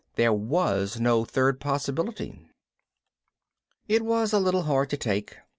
There 0.15 0.33
was 0.33 0.99
no 0.99 1.25
third 1.25 1.59
possibility. 1.59 2.49
It 3.87 4.01
was 4.03 4.33
a 4.33 4.39
little 4.39 4.63
hard 4.63 4.89
to 4.89 4.97
take. 4.97 5.37